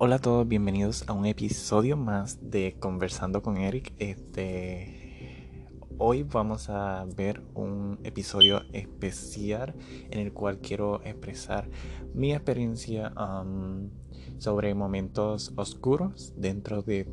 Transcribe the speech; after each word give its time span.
Hola 0.00 0.16
a 0.16 0.18
todos, 0.20 0.46
bienvenidos 0.46 1.02
a 1.08 1.12
un 1.12 1.26
episodio 1.26 1.96
más 1.96 2.38
de 2.52 2.76
Conversando 2.78 3.42
con 3.42 3.56
Eric. 3.56 3.92
Este, 3.98 5.66
hoy 5.98 6.22
vamos 6.22 6.70
a 6.70 7.04
ver 7.16 7.42
un 7.54 7.98
episodio 8.04 8.62
especial 8.72 9.74
en 10.12 10.20
el 10.20 10.32
cual 10.32 10.60
quiero 10.60 11.02
expresar 11.02 11.68
mi 12.14 12.32
experiencia 12.32 13.12
um, 13.18 13.90
sobre 14.38 14.72
momentos 14.72 15.52
oscuros 15.56 16.32
dentro 16.36 16.82
de 16.82 17.12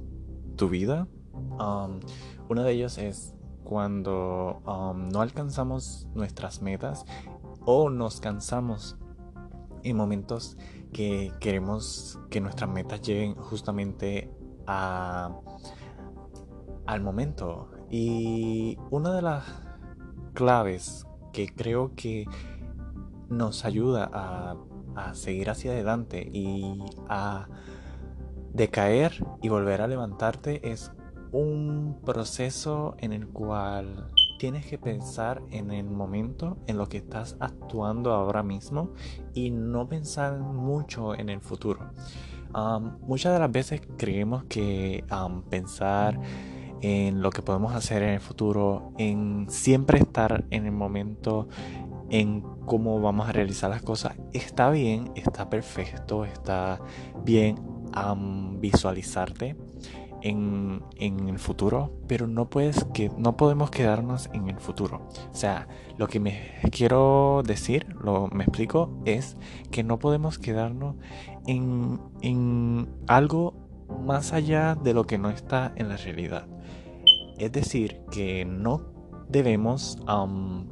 tu 0.55 0.69
vida. 0.69 1.07
Um, 1.33 2.01
uno 2.49 2.61
de 2.61 2.71
ellos 2.71 2.99
es 2.99 3.33
cuando 3.63 4.61
um, 4.63 5.09
no 5.09 5.21
alcanzamos 5.21 6.07
nuestras 6.13 6.61
metas 6.61 7.03
o 7.65 7.89
nos 7.89 8.21
cansamos 8.21 8.95
en 9.85 9.95
momentos 9.95 10.57
que 10.91 11.31
queremos 11.39 12.19
que 12.29 12.41
nuestras 12.41 12.69
metas 12.69 13.01
lleguen 13.01 13.35
justamente 13.35 14.31
a, 14.65 15.39
al 16.85 17.01
momento. 17.01 17.69
Y 17.89 18.77
una 18.89 19.13
de 19.13 19.21
las 19.21 19.43
claves 20.33 21.05
que 21.31 21.47
creo 21.47 21.93
que 21.95 22.25
nos 23.29 23.63
ayuda 23.63 24.09
a, 24.11 24.55
a 24.95 25.13
seguir 25.13 25.49
hacia 25.49 25.71
adelante 25.71 26.29
y 26.33 26.79
a 27.07 27.47
decaer 28.53 29.23
y 29.41 29.49
volver 29.49 29.81
a 29.81 29.87
levantarte 29.87 30.71
es 30.71 30.91
un 31.31 31.99
proceso 32.05 32.95
en 32.99 33.13
el 33.13 33.27
cual 33.27 34.09
tienes 34.37 34.65
que 34.65 34.77
pensar 34.77 35.41
en 35.51 35.71
el 35.71 35.85
momento 35.85 36.57
en 36.67 36.77
lo 36.77 36.87
que 36.87 36.97
estás 36.97 37.37
actuando 37.39 38.13
ahora 38.13 38.43
mismo 38.43 38.93
y 39.33 39.51
no 39.51 39.87
pensar 39.87 40.39
mucho 40.39 41.15
en 41.15 41.29
el 41.29 41.41
futuro. 41.41 41.91
muchas 43.01 43.33
de 43.33 43.39
las 43.39 43.51
veces 43.51 43.81
creemos 43.97 44.45
que 44.45 45.03
pensar 45.49 46.19
en 46.81 47.21
lo 47.21 47.29
que 47.29 47.41
podemos 47.41 47.73
hacer 47.73 48.03
en 48.03 48.09
el 48.09 48.19
futuro, 48.19 48.93
en 48.97 49.47
siempre 49.49 49.99
estar 49.99 50.45
en 50.51 50.65
el 50.65 50.71
momento, 50.71 51.47
en 52.09 52.41
cómo 52.65 53.01
vamos 53.01 53.27
a 53.27 53.31
realizar 53.31 53.69
las 53.69 53.81
cosas, 53.81 54.15
está 54.33 54.69
bien, 54.69 55.11
está 55.15 55.49
perfecto, 55.49 56.25
está 56.25 56.79
bien 57.23 57.55
visualizarte 58.59 59.55
en, 60.25 60.81
el 61.27 61.39
futuro, 61.39 61.91
pero 62.07 62.27
no, 62.27 62.49
puedes 62.49 62.83
que, 62.93 63.11
no 63.17 63.37
podemos 63.37 63.69
quedarnos 63.69 64.29
en 64.33 64.49
el 64.49 64.59
futuro. 64.59 65.07
O 65.31 65.35
sea, 65.35 65.67
lo 65.97 66.07
que 66.07 66.19
me 66.19 66.59
quiero 66.71 67.43
decir, 67.45 67.85
lo 68.01 68.27
me 68.27 68.43
explico, 68.43 69.01
es 69.05 69.37
que 69.71 69.83
no 69.83 69.99
podemos 69.99 70.39
quedarnos 70.39 70.95
en, 71.45 71.99
en 72.21 72.89
algo 73.07 73.53
más 74.03 74.33
allá 74.33 74.75
de 74.75 74.93
lo 74.93 75.05
que 75.05 75.17
no 75.17 75.29
está 75.29 75.73
en 75.75 75.89
la 75.89 75.97
realidad. 75.97 76.47
Es 77.37 77.51
decir, 77.51 78.01
que 78.11 78.45
no 78.45 78.81
debemos 79.29 79.99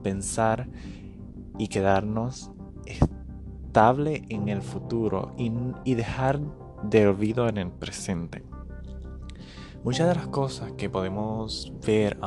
pensar 0.01 0.67
y 1.59 1.67
quedarnos 1.67 2.51
estable 2.85 4.23
en 4.29 4.49
el 4.49 4.61
futuro 4.61 5.33
y, 5.37 5.51
y 5.83 5.93
dejar 5.93 6.39
de 6.83 7.07
olvido 7.07 7.47
en 7.47 7.57
el 7.57 7.69
presente. 7.69 8.43
Muchas 9.83 10.07
de 10.07 10.15
las 10.15 10.27
cosas 10.27 10.71
que 10.73 10.89
podemos 10.89 11.73
ver 11.85 12.17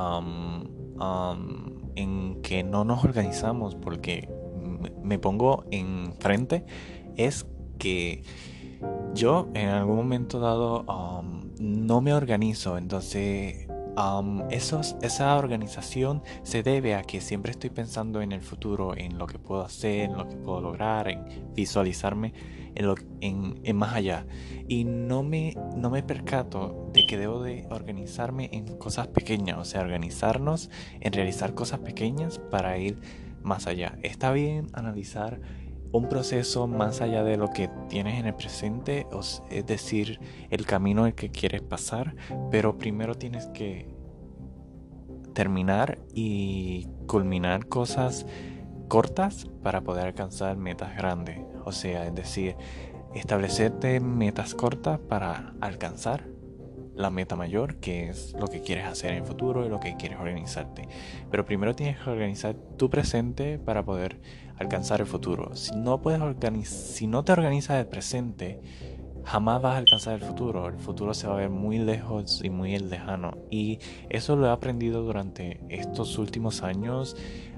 en 1.94 2.42
que 2.42 2.62
no 2.62 2.84
nos 2.84 3.02
organizamos 3.04 3.74
porque 3.74 4.28
me 5.02 5.18
pongo 5.18 5.64
enfrente 5.70 6.66
es 7.16 7.46
que 7.78 8.22
yo 9.14 9.48
en 9.54 9.70
algún 9.70 9.96
momento 9.96 10.38
dado 10.38 10.84
no 11.58 12.00
me 12.02 12.12
organizo, 12.12 12.76
entonces 12.76 13.65
esa 14.50 15.36
organización 15.36 16.22
se 16.42 16.62
debe 16.62 16.94
a 16.94 17.02
que 17.02 17.20
siempre 17.20 17.52
estoy 17.52 17.70
pensando 17.70 18.20
en 18.20 18.32
el 18.32 18.42
futuro, 18.42 18.96
en 18.96 19.18
lo 19.18 19.26
que 19.26 19.38
puedo 19.38 19.62
hacer, 19.62 20.10
en 20.10 20.16
lo 20.16 20.28
que 20.28 20.36
puedo 20.36 20.60
lograr, 20.60 21.08
en 21.08 21.54
visualizarme 21.54 22.32
en, 22.76 22.86
lo, 22.86 22.94
en, 23.20 23.76
más 23.76 23.94
allá. 23.94 24.26
Y 24.68 24.84
no 24.84 25.22
me, 25.22 25.54
no 25.76 25.90
me 25.90 26.02
percato 26.02 26.90
de 26.92 27.06
que 27.06 27.18
debo 27.18 27.42
de 27.42 27.66
organizarme 27.70 28.50
en 28.52 28.76
cosas 28.76 29.08
pequeñas, 29.08 29.58
o 29.58 29.64
sea, 29.64 29.80
organizarnos 29.80 30.70
en 31.00 31.12
realizar 31.12 31.54
cosas 31.54 31.80
pequeñas 31.80 32.38
para 32.38 32.78
ir 32.78 32.98
más 33.42 33.66
allá. 33.66 33.98
Está 34.02 34.32
bien 34.32 34.68
analizar 34.72 35.40
un 35.92 36.08
proceso 36.08 36.66
más 36.66 37.00
allá 37.00 37.22
de 37.22 37.36
lo 37.36 37.50
que 37.50 37.70
tienes 37.88 38.18
en 38.18 38.26
el 38.26 38.34
presente, 38.34 39.06
es 39.50 39.66
decir, 39.66 40.20
el 40.50 40.66
camino 40.66 41.06
el 41.06 41.14
que 41.14 41.30
quieres 41.30 41.62
pasar, 41.62 42.14
pero 42.50 42.78
primero 42.78 43.14
tienes 43.14 43.46
que 43.48 43.94
terminar 45.32 45.98
y 46.14 46.88
culminar 47.06 47.66
cosas 47.66 48.26
cortas 48.88 49.46
para 49.62 49.82
poder 49.82 50.06
alcanzar 50.06 50.56
metas 50.56 50.96
grandes. 50.96 51.40
O 51.64 51.72
sea, 51.72 52.06
es 52.06 52.14
decir, 52.14 52.56
establecerte 53.14 54.00
metas 54.00 54.54
cortas 54.54 54.98
para 54.98 55.54
alcanzar 55.60 56.35
la 56.96 57.10
meta 57.10 57.36
mayor, 57.36 57.76
que 57.76 58.08
es 58.08 58.34
lo 58.38 58.48
que 58.48 58.62
quieres 58.62 58.86
hacer 58.86 59.12
en 59.12 59.18
el 59.18 59.24
futuro 59.24 59.64
y 59.64 59.68
lo 59.68 59.80
que 59.80 59.96
quieres 59.96 60.18
organizarte. 60.18 60.88
Pero 61.30 61.44
primero 61.44 61.76
tienes 61.76 61.98
que 61.98 62.10
organizar 62.10 62.56
tu 62.76 62.90
presente 62.90 63.58
para 63.58 63.84
poder 63.84 64.20
alcanzar 64.58 65.00
el 65.00 65.06
futuro. 65.06 65.54
Si 65.54 65.76
no, 65.76 66.00
puedes 66.00 66.20
si 66.68 67.06
no 67.06 67.24
te 67.24 67.32
organizas 67.32 67.78
el 67.78 67.86
presente, 67.86 68.60
jamás 69.24 69.60
vas 69.60 69.74
a 69.74 69.78
alcanzar 69.78 70.14
el 70.14 70.22
futuro. 70.22 70.68
El 70.68 70.78
futuro 70.78 71.12
se 71.12 71.26
va 71.26 71.34
a 71.34 71.36
ver 71.38 71.50
muy 71.50 71.78
lejos 71.78 72.40
y 72.42 72.50
muy 72.50 72.78
lejano. 72.78 73.36
Y 73.50 73.78
eso 74.08 74.36
lo 74.36 74.46
he 74.46 74.50
aprendido 74.50 75.02
durante 75.02 75.60
estos 75.68 76.16
últimos 76.18 76.62
años. 76.62 77.16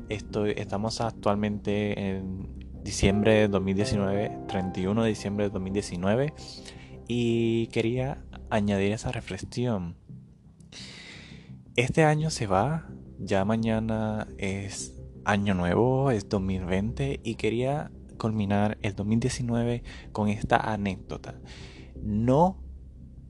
Estoy, 0.09 0.55
estamos 0.57 1.01
actualmente 1.01 2.17
en 2.17 2.83
diciembre 2.83 3.35
de 3.35 3.49
2019, 3.49 4.33
31 4.49 5.03
de 5.03 5.09
diciembre 5.09 5.45
de 5.47 5.51
2019. 5.51 6.33
Y 7.07 7.69
quería 7.69 8.25
añadir 8.51 8.93
esa 8.93 9.13
reflexión. 9.13 9.97
Este 11.77 12.05
año 12.05 12.31
se 12.31 12.47
va, 12.47 12.89
ya 13.19 13.45
mañana 13.45 14.27
es 14.39 14.95
año 15.25 15.55
nuevo, 15.55 16.11
es 16.11 16.29
2020 16.29 17.21
y 17.23 17.35
quería 17.37 17.91
culminar 18.19 18.79
el 18.83 18.95
2019 18.95 19.83
con 20.13 20.29
esta 20.29 20.57
anécdota. 20.57 21.41
No 22.03 22.63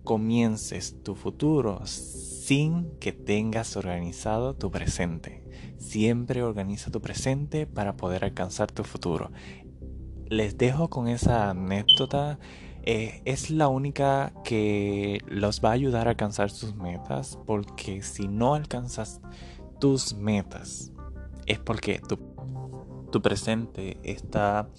comiences 0.05 1.03
tu 1.03 1.15
futuro 1.15 1.83
sin 1.85 2.99
que 2.99 3.13
tengas 3.13 3.77
organizado 3.77 4.55
tu 4.55 4.71
presente. 4.71 5.45
Siempre 5.77 6.43
organiza 6.43 6.91
tu 6.91 7.01
presente 7.01 7.67
para 7.67 7.97
poder 7.97 8.25
alcanzar 8.25 8.73
tu 8.73 8.85
futuro. 8.85 9.31
Les 10.31 10.57
dejo 10.57 10.89
con 10.89 11.09
esa 11.09 11.51
anécdota. 11.51 12.39
Eh, 12.91 13.21
es 13.27 13.51
la 13.51 13.69
única 13.69 14.33
que 14.45 15.21
los 15.27 15.63
va 15.63 15.69
a 15.69 15.73
ayudar 15.73 16.07
a 16.07 16.13
alcanzar 16.13 16.49
sus 16.49 16.75
metas 16.75 17.39
porque 17.45 18.01
si 18.01 18.29
no 18.29 18.55
alcanzas 18.55 19.21
tus 19.79 20.15
metas 20.15 20.91
es 21.45 21.59
porque 21.59 22.01
tu, 22.01 22.19
tu 23.13 23.21
presente 23.21 23.99
está 24.03 24.71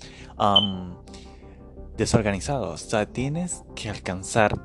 desorganizado. 1.97 2.71
O 2.71 2.77
sea, 2.77 3.05
tienes 3.05 3.63
que 3.75 3.89
alcanzar 3.91 4.59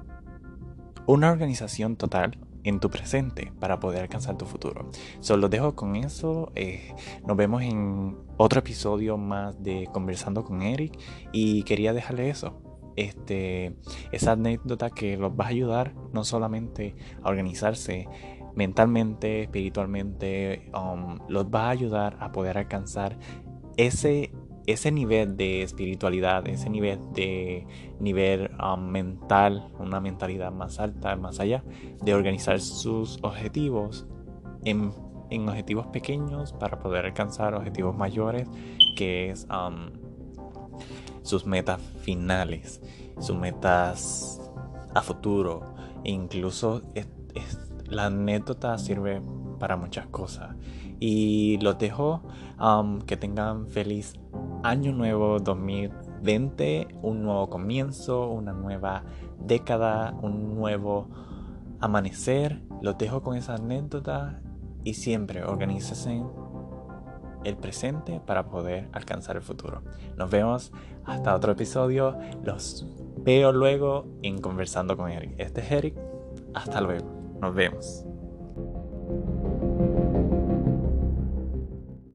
una 1.06 1.31
organización 1.31 1.97
total 1.97 2.38
en 2.62 2.81
tu 2.81 2.88
presente 2.88 3.53
para 3.60 3.78
poder 3.78 4.04
alcanzar 4.04 4.38
tu 4.38 4.47
futuro. 4.47 4.91
Solo 5.21 5.50
dejo 5.50 5.77
con 5.77 5.97
eso. 5.97 6.50
Eh, 6.54 6.94
nos 7.27 7.37
vemos 7.37 7.60
en 7.60 8.16
otro 8.38 8.60
episodio 8.60 9.19
más 9.19 9.63
de 9.63 9.86
Conversando 9.92 10.45
con 10.45 10.63
Eric. 10.63 10.98
Y 11.30 11.63
quería 11.65 11.92
dejarle 11.92 12.30
eso. 12.30 12.73
Este, 12.97 13.75
esa 14.13 14.33
anécdota 14.33 14.91
que 14.91 15.17
los 15.17 15.33
va 15.33 15.47
a 15.47 15.49
ayudar 15.49 15.95
no 16.13 16.25
solamente 16.25 16.95
a 17.23 17.29
organizarse 17.29 18.09
mentalmente, 18.55 19.43
espiritualmente, 19.43 20.71
um, 20.75 21.19
los 21.29 21.47
va 21.47 21.67
a 21.67 21.71
ayudar 21.71 22.17
a 22.21 22.31
poder 22.31 22.57
alcanzar 22.57 23.19
ese 23.77 24.31
ese 24.67 24.91
nivel 24.91 25.37
de 25.37 25.63
espiritualidad, 25.63 26.47
ese 26.49 26.71
nivel 26.71 26.99
de 27.13 27.67
nivel 28.01 28.51
um, 28.63 28.81
mental, 28.81 29.71
una 29.79 30.01
mentalidad 30.01 30.53
más 30.53 30.81
alta, 30.81 31.17
más 31.17 31.41
allá, 31.41 31.63
de 32.03 32.15
organizar 32.15 32.61
sus 32.61 33.19
objetivos 33.23 34.07
en, 34.65 34.93
objetivos 35.49 35.89
pequeños 35.89 36.53
para 36.53 36.79
poder 36.79 37.07
alcanzar 37.07 37.55
objetivos 37.55 37.97
mayores, 37.97 38.49
que 38.97 39.31
es 39.31 39.47
um, 39.51 39.91
sus 41.24 41.47
metas 41.47 41.80
finales, 42.03 42.80
sus 43.18 43.36
metas 43.36 44.41
a 44.94 45.03
futuro. 45.03 45.74
Incluso 46.04 46.80
la 47.86 48.06
anécdota 48.06 48.78
sirve 48.78 49.21
para 49.59 49.76
muchas 49.76 50.06
cosas. 50.06 50.54
Y 51.00 51.59
los 51.59 51.76
dejo 51.78 52.22
um, 52.60 53.00
que 53.00 53.16
tengan 53.16 53.66
feliz 53.66 54.15
año 54.62 54.92
nuevo 54.92 55.41
2020 55.41 56.04
2020, 56.24 56.88
un 57.03 57.22
nuevo 57.22 57.50
comienzo, 57.50 58.30
una 58.30 58.54
nueva 58.54 59.04
década, 59.38 60.15
un 60.22 60.54
nuevo 60.54 61.09
amanecer. 61.80 62.62
Los 62.80 62.97
dejo 62.97 63.22
con 63.22 63.36
esa 63.36 63.56
anécdota 63.56 64.41
y 64.84 64.94
siempre 64.94 65.44
organícese 65.44 66.22
el 67.45 67.57
presente 67.57 68.21
para 68.25 68.47
poder 68.47 68.89
alcanzar 68.93 69.37
el 69.37 69.43
futuro. 69.43 69.83
Nos 70.17 70.31
vemos 70.31 70.73
hasta 71.05 71.35
otro 71.35 71.53
episodio. 71.53 72.19
Los 72.43 72.87
veo 73.19 73.53
luego 73.53 74.07
en 74.23 74.41
Conversando 74.41 74.97
con 74.97 75.11
Eric. 75.11 75.35
Este 75.39 75.61
es 75.61 75.71
Eric. 75.71 75.95
Hasta 76.55 76.81
luego. 76.81 77.07
Nos 77.41 77.55
vemos. 77.55 78.07